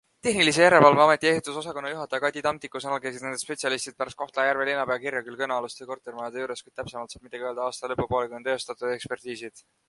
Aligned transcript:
Tehnilise 0.25 0.61
Järelevalve 0.65 1.01
Ameti 1.03 1.27
ehitusosakonna 1.31 1.91
juhataja 1.91 2.23
Kati 2.23 2.41
Tamtiku 2.47 2.81
sõnul 2.85 3.03
käisid 3.03 3.25
nende 3.27 3.41
spetsialistid 3.41 3.97
pärast 3.99 4.19
Kohtla-Järve 4.23 4.67
linnapea 4.71 4.99
kirja 5.05 5.23
küll 5.29 5.37
kõnealuste 5.43 5.89
kortermajade 5.93 6.43
juures, 6.43 6.65
kuid 6.69 6.79
täpsemalt 6.81 7.17
saab 7.17 7.29
midagi 7.29 7.49
öelda 7.51 7.69
aasta 7.69 7.93
lõpupoole, 7.93 8.33
kui 8.33 8.41
on 8.41 8.49
teostatud 8.51 8.97
ekspertiisid. 8.97 9.65